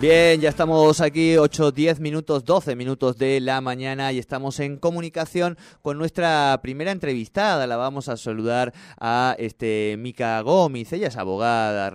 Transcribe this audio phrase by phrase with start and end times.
[0.00, 4.76] Bien, ya estamos aquí 8, 10 minutos, 12 minutos de la mañana y estamos en
[4.76, 7.66] comunicación con nuestra primera entrevistada.
[7.66, 10.92] La vamos a saludar a este Mica Gómez.
[10.92, 11.92] Ella es abogada,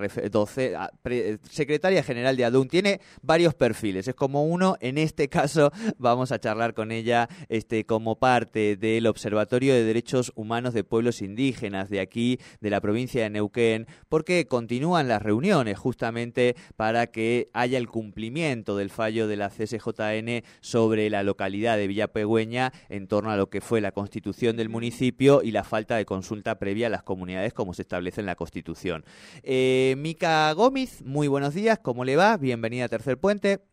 [1.49, 2.67] secretaria general de ADUN.
[2.67, 4.05] Tiene varios perfiles.
[4.09, 4.75] Es como uno.
[4.81, 10.33] En este caso vamos a charlar con ella este, como parte del Observatorio de Derechos
[10.35, 15.79] Humanos de Pueblos Indígenas de aquí, de la provincia de Neuquén, porque continúan las reuniones
[15.79, 21.85] justamente para que haya el cumplimiento del fallo de la CSJN sobre la localidad de
[21.85, 26.03] Villapegüeña en torno a lo que fue la constitución del municipio y la falta de
[26.03, 29.05] consulta previa a las comunidades como se establece en la constitución.
[29.43, 32.35] Eh, Mica Gómez, muy buenos días, ¿cómo le va?
[32.37, 33.72] Bienvenida a Tercer Puente.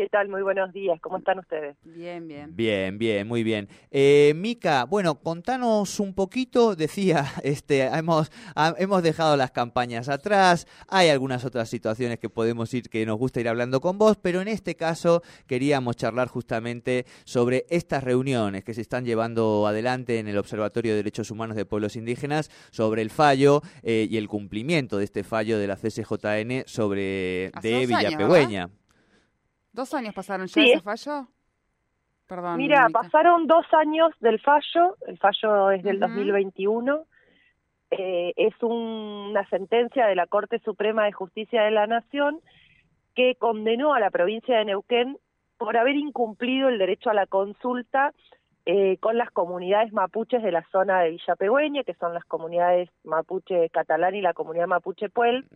[0.00, 0.30] ¿Qué tal?
[0.30, 0.98] Muy buenos días.
[1.02, 1.76] ¿Cómo están ustedes?
[1.84, 2.56] Bien, bien.
[2.56, 3.68] Bien, bien, muy bien.
[3.90, 6.74] Eh, Mica, bueno, contanos un poquito.
[6.74, 8.32] Decía, este, hemos,
[8.78, 10.66] hemos dejado las campañas atrás.
[10.88, 14.40] Hay algunas otras situaciones que podemos ir, que nos gusta ir hablando con vos, pero
[14.40, 20.28] en este caso queríamos charlar justamente sobre estas reuniones que se están llevando adelante en
[20.28, 24.96] el Observatorio de Derechos Humanos de Pueblos Indígenas sobre el fallo eh, y el cumplimiento
[24.96, 28.70] de este fallo de la CSJN sobre de Villapegüeña.
[29.72, 31.28] ¿Dos años pasaron ya ese fallo?
[32.26, 32.56] Perdón.
[32.58, 37.04] Mira, pasaron dos años del fallo, el fallo es del 2021,
[37.90, 42.40] eh, es una sentencia de la Corte Suprema de Justicia de la Nación
[43.14, 45.18] que condenó a la provincia de Neuquén
[45.58, 48.12] por haber incumplido el derecho a la consulta
[48.64, 51.34] eh, con las comunidades mapuches de la zona de Villa
[51.84, 55.46] que son las comunidades mapuche catalán y la comunidad mapuche puel,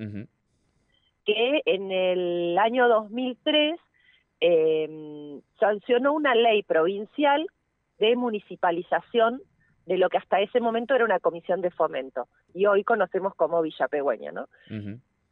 [1.25, 3.78] que en el año 2003
[4.47, 7.47] eh, sancionó una ley provincial
[7.99, 9.41] de municipalización
[9.87, 13.62] de lo que hasta ese momento era una comisión de fomento y hoy conocemos como
[13.62, 14.49] Villapegüeña, ¿no?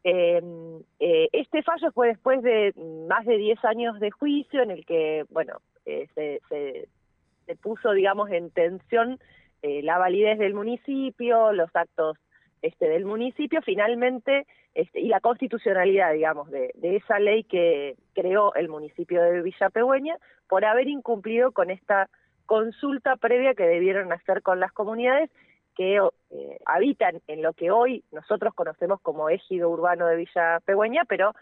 [0.03, 2.73] Em, eh, este fallo fue después de
[3.07, 8.31] más de 10 años de juicio en el que, bueno, eh, se, se, puso, digamos,
[8.31, 9.19] en tensión
[9.61, 12.17] eh, la validez del municipio, los actos
[12.63, 18.69] este, del municipio, finalmente este, y la constitucionalidad, digamos, de, esa ley que creó el
[18.69, 22.09] municipio de Villapegüeña por haber incumplido con esta
[22.45, 25.29] consulta previa que debieron hacer con las comunidades
[25.75, 31.03] que eh, habitan en lo que hoy nosotros conocemos como ejido urbano de Villa Pegüeña,
[31.05, 31.33] pero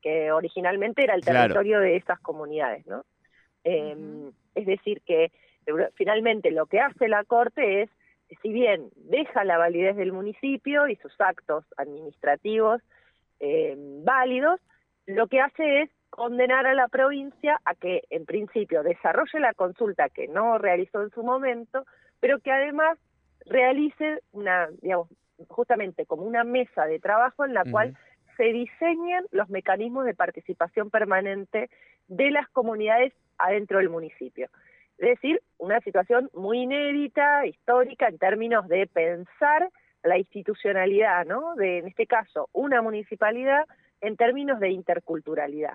[0.00, 3.04] que originalmente era el territorio de esas comunidades, ¿no?
[3.64, 5.32] Em, es decir, que
[5.94, 7.90] finalmente lo que hace la Corte es
[8.42, 12.82] si bien deja la validez del municipio y sus actos administrativos
[13.40, 13.74] eh,
[14.04, 14.60] válidos,
[15.06, 20.08] lo que hace es condenar a la provincia a que, en principio, desarrolle la consulta
[20.08, 21.84] que no realizó en su momento,
[22.20, 22.98] pero que además
[23.46, 25.08] realice una, digamos,
[25.48, 27.96] justamente como una mesa de trabajo en la cual
[28.36, 31.70] se diseñen los mecanismos de participación permanente
[32.08, 34.48] de las comunidades adentro del municipio.
[34.98, 39.70] Es decir, una situación muy inédita, histórica, en términos de pensar
[40.02, 41.54] la institucionalidad, ¿no?
[41.56, 43.64] De, en este caso, una municipalidad
[44.00, 45.74] en términos de interculturalidad.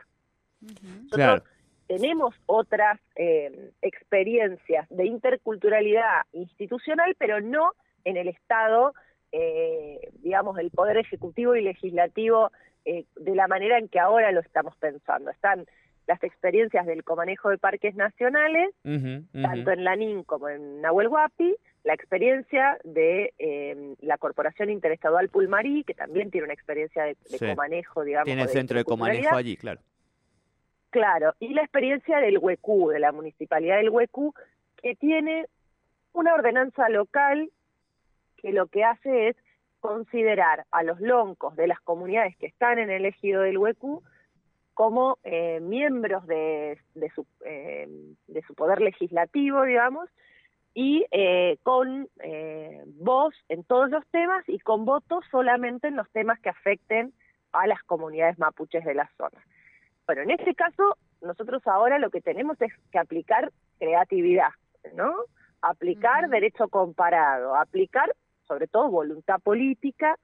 [0.62, 1.44] Nosotros
[1.88, 7.72] tenemos otras eh, experiencias de interculturalidad institucional, pero no
[8.06, 8.94] en el Estado,
[9.32, 12.52] eh, digamos, del Poder Ejecutivo y Legislativo
[12.86, 15.32] eh, de la manera en que ahora lo estamos pensando.
[15.32, 15.66] Están
[16.08, 21.94] las experiencias del comanejo de parques nacionales, tanto en Lanín como en Nahuel Huapi, la
[21.94, 28.26] experiencia de em, la Corporación Interestadual Pulmarí, que también tiene una experiencia de, comanejo, digamos.
[28.26, 29.82] Tiene el centro de comanejo allí, claro.
[30.90, 34.34] Claro, y la experiencia del Huecú, de la Municipalidad del Huecú,
[34.82, 35.48] que tiene
[36.14, 37.50] una ordenanza local
[38.38, 39.36] que lo que hace es
[39.80, 44.04] considerar a los loncos de las comunidades que están en el ejido del Huecú
[44.74, 47.88] como eh, miembros de, de, su, eh,
[48.28, 50.10] de su poder legislativo, digamos,
[50.74, 52.10] y eh, con
[52.96, 57.14] voz en todos los temas y con voto solamente en los temas que afecten
[57.52, 59.44] a las comunidades mapuches de la zona.
[60.08, 64.50] Bueno, en este caso, nosotros ahora lo que tenemos es que aplicar creatividad,
[64.96, 65.14] ¿no?
[65.62, 68.14] Aplicar derecho comparado, aplicar
[68.48, 70.18] sobre todo voluntad política,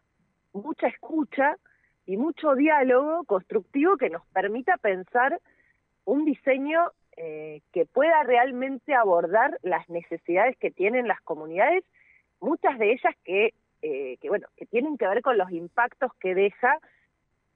[0.53, 1.57] mucha escucha,
[2.09, 5.39] y mucho diálogo constructivo que nos permita pensar
[6.05, 11.83] un diseño eh, que pueda realmente abordar las necesidades que tienen las comunidades,
[12.39, 13.53] muchas de ellas que,
[13.83, 16.79] eh, bueno, que tienen que ver con los impactos que deja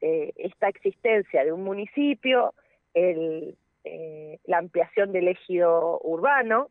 [0.01, 2.53] eh, esta existencia de un municipio,
[2.93, 6.69] la ampliación del ejido urbano,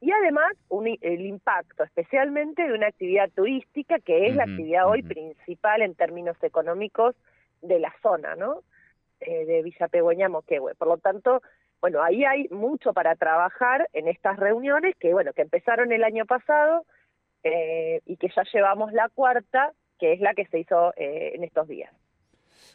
[0.00, 0.52] y además
[1.00, 6.36] el impacto especialmente de una actividad turística que es la actividad hoy principal en términos
[6.42, 7.14] económicos
[7.62, 8.62] de la zona, ¿no?
[9.20, 10.74] Eh, de Villa Pegüeña Moquehue.
[10.74, 11.40] Por lo tanto,
[11.80, 16.26] bueno, ahí hay mucho para trabajar en estas reuniones que, bueno, que empezaron el año
[16.26, 16.84] pasado
[17.42, 21.44] eh, y que ya llevamos la cuarta, que es la que se hizo eh, en
[21.44, 21.90] estos días.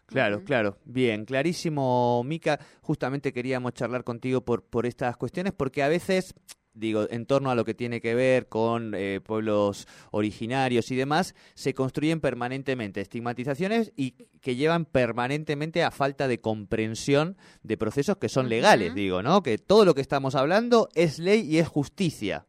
[0.07, 0.77] Claro, claro.
[0.83, 2.57] Bien, clarísimo, Mica.
[2.81, 6.33] Justamente queríamos charlar contigo por, por estas cuestiones, porque a veces
[6.73, 11.35] digo, en torno a lo que tiene que ver con eh, pueblos originarios y demás,
[11.53, 18.29] se construyen permanentemente estigmatizaciones y que llevan permanentemente a falta de comprensión de procesos que
[18.29, 19.43] son legales, digo, ¿no?
[19.43, 22.45] Que todo lo que estamos hablando es ley y es justicia.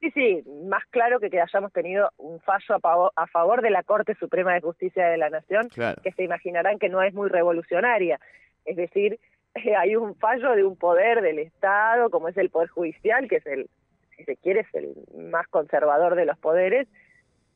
[0.00, 3.70] Sí, sí, más claro que que hayamos tenido un fallo a favor, a favor de
[3.70, 7.28] la Corte Suprema de Justicia de la Nación, que se imaginarán que no es muy
[7.28, 8.20] revolucionaria.
[8.64, 9.18] Es decir,
[9.78, 13.46] hay un fallo de un poder del Estado, como es el Poder Judicial, que es
[13.46, 13.68] el,
[14.16, 14.94] si se quiere, es el
[15.30, 16.88] más conservador de los poderes,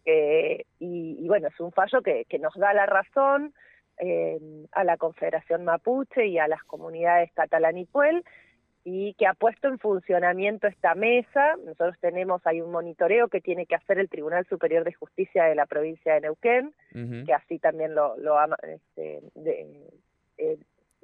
[0.05, 3.55] eh, y, bueno, es un fallo que, que nos da la razón
[3.99, 4.39] eh,
[4.73, 8.25] a la Confederación Mapuche y a las comunidades catalán y puel,
[8.85, 11.57] y que ha puesto en funcionamiento esta mesa.
[11.65, 15.55] Nosotros tenemos, hay un monitoreo que tiene que hacer el Tribunal Superior de Justicia de
[15.55, 16.75] la provincia de Neuquén,
[17.25, 19.89] que así también lo, lo ha este, de,
[20.39, 20.59] eh,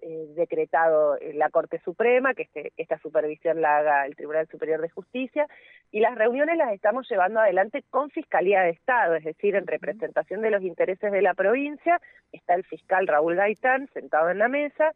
[0.08, 4.88] eh, decretado la Corte Suprema, que este, esta supervisión la haga el Tribunal Superior de
[4.88, 5.46] Justicia,
[5.90, 10.40] y las reuniones las estamos llevando adelante con Fiscalía de Estado, es decir, en representación
[10.40, 12.00] de los intereses de la provincia,
[12.32, 14.94] está el fiscal Raúl Gaitán sentado en la mesa,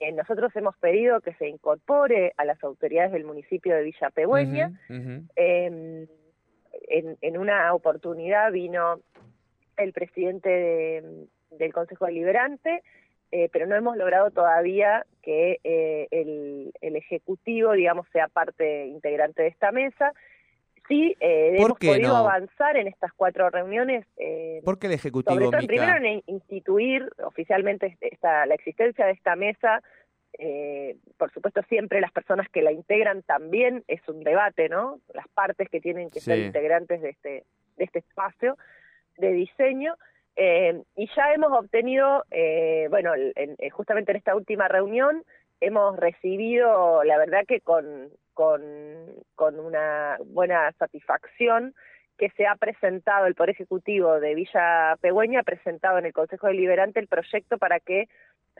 [0.00, 4.72] eh, nosotros hemos pedido que se incorpore a las autoridades del municipio de Villa Pegüeña.
[4.88, 6.06] Em,
[6.88, 9.00] en, una oportunidad vino
[9.76, 11.04] el presidente
[11.50, 12.82] del Consejo Deliberante,
[13.32, 19.48] eh, pero no hemos logrado todavía que eh, el, Ejecutivo, digamos, sea parte integrante de
[19.48, 20.12] esta mesa.
[20.86, 24.06] Sí, eh, hemos podido avanzar en estas cuatro reuniones.
[24.16, 29.12] Eh, ¿Por qué el Ejecutivo, sobre todo, Primero en instituir oficialmente esta, la existencia de
[29.12, 29.82] esta mesa.
[31.16, 35.00] por supuesto, siempre las personas que la integran también es un debate, ¿no?
[35.14, 37.44] Las partes que tienen que ser integrantes de este,
[37.76, 38.56] de este espacio
[39.18, 39.94] de diseño.
[40.42, 45.22] Eh, y ya hemos obtenido, eh, bueno, eh, justamente en esta última reunión,
[45.60, 48.62] hemos recibido, la verdad que con, con,
[49.34, 51.74] con una buena satisfacción,
[52.16, 56.46] que se ha presentado, el Poder Ejecutivo de Villa Pegüeña ha presentado en el Consejo
[56.46, 58.08] Deliberante el proyecto para que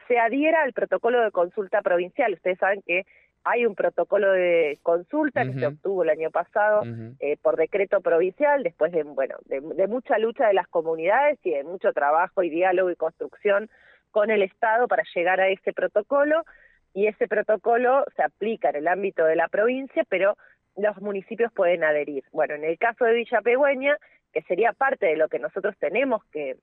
[0.06, 2.34] se adhiera al protocolo de consulta provincial.
[2.34, 3.06] Ustedes saben que
[3.44, 6.82] hay un protocolo de consulta que se obtuvo el año pasado
[7.20, 11.64] eh, por decreto provincial, después de, bueno, de, mucha lucha de las comunidades y de
[11.64, 13.70] mucho trabajo y diálogo y construcción
[14.10, 16.44] con el Estado para llegar a ese protocolo.
[16.92, 20.36] Y ese protocolo se aplica en el ámbito de la provincia, pero
[20.76, 22.24] los municipios pueden adherir.
[22.32, 23.96] Bueno, en el caso de Villa Pegüeña,
[24.32, 26.56] que sería parte de lo que nosotros tenemos que,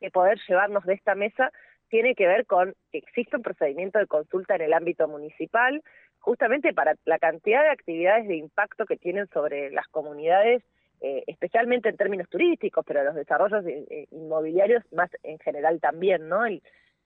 [0.00, 1.52] que poder llevarnos de esta mesa,
[1.92, 5.82] tiene que ver con que existe un procedimiento de consulta en el ámbito municipal,
[6.20, 10.62] justamente para la cantidad de actividades de impacto que tienen sobre las comunidades,
[11.02, 16.46] eh, especialmente en términos turísticos, pero los desarrollos eh, inmobiliarios más en general también, ¿no?
[16.46, 16.62] El,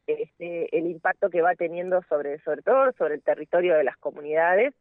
[0.07, 4.73] este, el impacto que va teniendo sobre, sobre todo sobre el territorio de las comunidades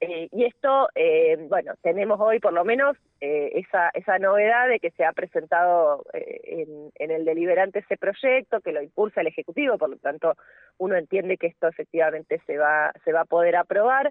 [0.00, 4.78] eh, y esto, eh, bueno, tenemos hoy por lo menos eh, esa, esa novedad de
[4.78, 9.78] que se ha presentado en, en, el deliberante ese proyecto, que lo impulsa el Ejecutivo,
[9.78, 10.34] por lo tanto
[10.76, 14.10] uno entiende que esto efectivamente se va, se va a poder aprobar.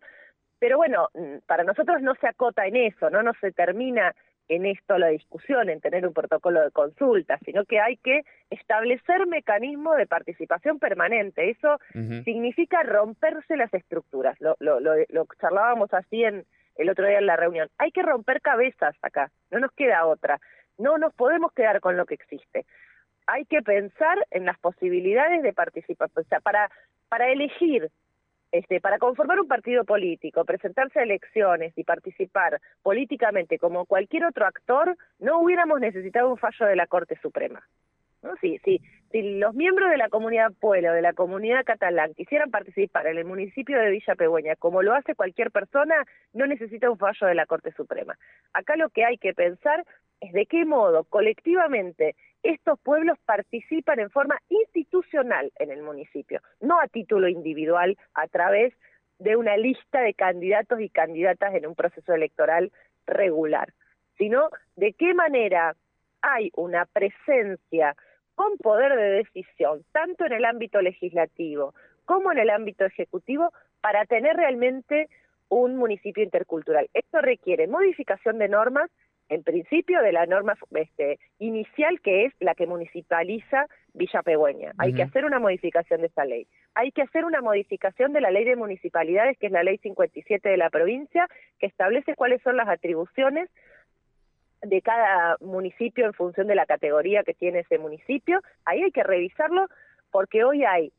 [0.58, 4.16] Pero bueno, mm, para nosotros no se acota en eso, no, no se termina
[4.48, 9.26] en esto la discusión, en tener un protocolo de consulta, sino que hay que establecer
[9.28, 11.50] mecanismos de participación permanente.
[11.50, 11.80] Eso
[12.24, 14.40] significa romperse las estructuras.
[14.40, 17.70] Lo, lo, lo, lo, charlábamos así en el otro día en la reunión.
[17.78, 20.40] Hay que romper cabezas acá, no nos queda otra.
[20.78, 22.66] No nos podemos quedar con lo que existe.
[23.28, 26.70] Hay que pensar en las posibilidades de participar, o sea, para,
[27.08, 27.90] para elegir
[28.58, 34.46] este, para conformar un partido político, presentarse a elecciones y participar políticamente como cualquier otro
[34.46, 37.62] actor, no hubiéramos necesitado un fallo de la Corte Suprema.
[38.24, 38.36] ¿no?
[38.38, 38.82] Si, si,
[39.12, 43.18] si los miembros de la comunidad Puebla o de la comunidad catalán quisieran participar en
[43.18, 45.96] el municipio de Villa Pegüeña, como lo hace cualquier persona,
[46.32, 48.18] no necesita un fallo de la Corte Suprema.
[48.54, 49.84] Acá lo que hay que pensar
[50.22, 52.16] es de qué modo colectivamente
[52.50, 58.74] estos pueblos participan en forma institucional en el municipio, no a título individual a través
[59.20, 62.72] de una lista de candidatos y candidatas en un proceso electoral
[63.08, 63.74] regular,
[64.18, 65.76] sino de qué manera
[66.22, 67.96] hay una presencia
[68.36, 71.74] con poder de decisión, tanto en el ámbito legislativo
[72.06, 75.10] como en el ámbito ejecutivo, para tener realmente
[75.50, 76.90] un municipio intercultural.
[76.94, 78.92] Esto requiere modificación de normas,
[79.30, 84.74] en principio de la norma este, inicial que es la que municipaliza Villa Pegüeña.
[84.78, 86.48] Hay que hacer una modificación de esa ley.
[86.74, 90.48] Hay que hacer una modificación de la ley de municipalidades, que es la ley 57
[90.48, 91.28] de la provincia,
[91.60, 93.50] que establece cuáles son las atribuciones
[94.62, 98.42] de cada municipio en función de la categoría que tiene ese municipio.
[98.66, 99.68] Ahí hay que revisarlo
[100.12, 100.92] porque hoy hay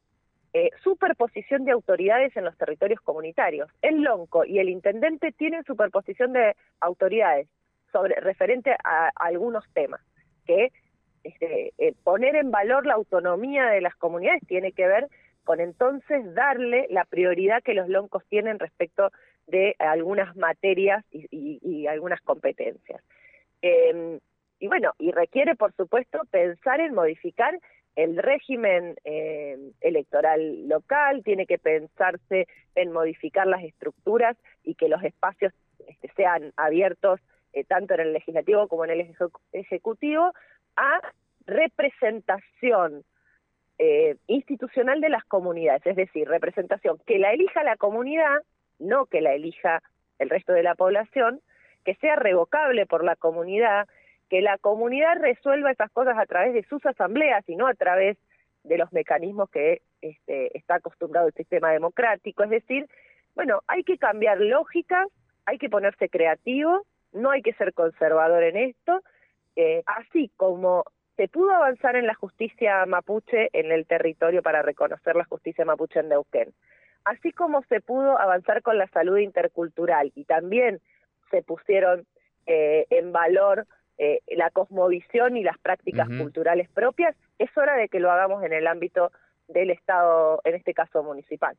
[0.52, 3.68] eh, superposición de autoridades en los territorios comunitarios.
[3.83, 7.49] El lonco y el intendente tienen superposición de autoridades
[7.93, 10.00] sobre referente a, algunos temas
[10.47, 10.73] que
[11.25, 15.09] este, eh, poner en valor la autonomía de las comunidades tiene que ver
[15.45, 19.11] con entonces darle la prioridad que los loncos tienen respecto
[19.47, 23.00] de algunas materias y algunas competencias.
[23.62, 24.19] Eh,
[24.59, 27.59] y bueno, y requiere, por supuesto, pensar en modificar
[27.95, 35.02] el régimen eh, electoral local, tiene que pensarse en modificar las estructuras y que los
[35.02, 35.52] espacios
[35.87, 37.21] este, sean abiertos
[37.53, 39.17] eh, tanto en el legislativo como en el
[39.53, 40.33] ejecutivo
[40.76, 41.00] a
[41.47, 43.05] representación
[43.79, 48.43] eh, institucional de las comunidades, es decir, representación que la elija la comunidad,
[48.79, 49.83] no que la elija
[50.19, 51.41] el resto de la población,
[51.85, 53.87] que sea revocable por la comunidad,
[54.29, 58.17] que la comunidad resuelva esas cosas a través de sus asambleas y no a través
[58.65, 62.43] de los mecanismos que este, está acostumbrado el sistema democrático.
[62.43, 62.88] Es decir,
[63.35, 65.07] bueno, hay que cambiar lógicas,
[65.45, 69.03] hay que ponerse creativo, no hay que ser conservador en esto,
[69.57, 70.85] eh, así como
[71.17, 76.01] se pudo avanzar en la justicia mapuche en el territorio para reconocer la justicia mapuche
[76.01, 76.53] en Neuquén,
[77.05, 80.81] así como se pudo avanzar con la salud intercultural y también
[81.31, 82.07] se pusieron
[82.47, 83.67] eh, en valor
[83.99, 88.53] eh, la cosmovisión y las prácticas culturales propias, es hora de que lo hagamos en
[88.53, 89.11] el ámbito
[89.49, 91.57] del Estado, en este caso municipal.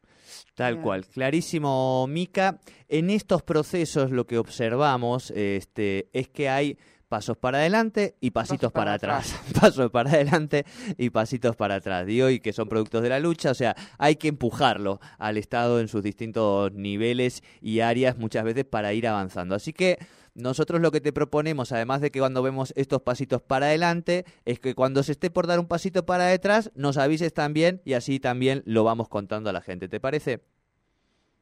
[0.56, 2.60] Tal cual, clarísimo, Mica.
[2.88, 6.78] En estos procesos lo que observamos este, es que hay
[7.10, 9.40] pasos para adelante y pasitos para, atrás.
[9.60, 10.66] pasos para adelante
[10.98, 12.06] y pasitos para atrás.
[12.06, 15.80] Digo, y que son productos de la lucha, o sea, hay que empujarlo al Estado
[15.80, 19.56] en sus distintos niveles y áreas muchas veces para ir avanzando.
[19.56, 19.98] Así que
[20.36, 24.60] nosotros lo que te proponemos, además de que cuando vemos estos pasitos para adelante, es
[24.60, 28.20] que cuando se esté por dar un pasito para detrás, nos avises también y así
[28.20, 29.88] también lo vamos contando a la gente.
[29.90, 30.42] ¿Te parece?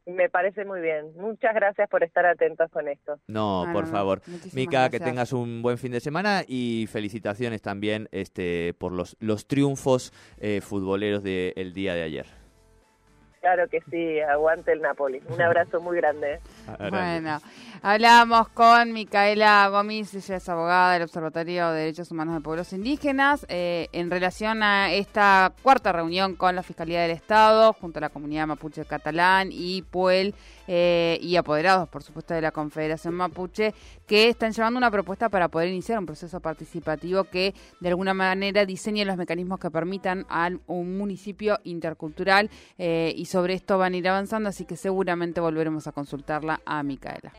[0.05, 1.13] Me parece muy bien.
[1.15, 3.19] Muchas gracias por estar atentos con esto.
[3.27, 4.21] No, por favor.
[4.53, 9.47] Mica, que tengas un buen fin de semana y felicitaciones también este, por los, los
[9.47, 12.44] triunfos eh, futboleros del día de ayer.
[13.45, 15.21] Claro que sí, aguante el Napoli.
[15.29, 16.39] Un abrazo muy grande.
[16.89, 17.37] Bueno,
[17.83, 23.45] hablamos con Micaela Gómez, ella es abogada del Observatorio de Derechos Humanos de Pueblos Indígenas,
[23.47, 28.09] eh, en relación a esta cuarta reunión con la Fiscalía del Estado, junto a la
[28.09, 30.33] comunidad mapuche catalán y Puel,
[30.67, 33.73] eh, y apoderados, por supuesto, de la Confederación Mapuche,
[34.07, 38.65] que están llevando una propuesta para poder iniciar un proceso participativo que de alguna manera
[38.65, 43.97] diseñe los mecanismos que permitan a un municipio intercultural eh, y sobre esto van a
[43.97, 47.31] ir avanzando, así que seguramente volveremos a consultarla a Micaela.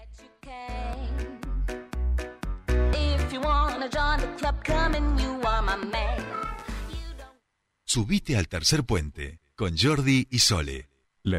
[7.84, 10.88] Subite al tercer puente con Jordi y Sole.
[11.22, 11.38] La